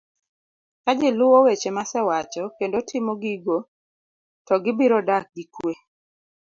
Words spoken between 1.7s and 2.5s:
ma asewacho